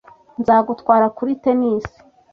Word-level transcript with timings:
Nzagutwara 0.39 1.05
kuri 1.17 1.31
tennis 1.43 1.87